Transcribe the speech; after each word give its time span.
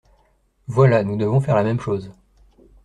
Voilà, 0.65 1.03
nous 1.03 1.15
devons 1.15 1.41
faire 1.41 1.55
la 1.55 1.61
même 1.63 1.79
chose. 1.79 2.11